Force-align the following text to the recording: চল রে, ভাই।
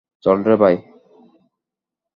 চল 0.23 0.37
রে, 0.43 0.55
ভাই। 0.55 0.75